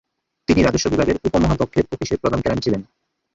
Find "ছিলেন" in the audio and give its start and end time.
2.61-2.81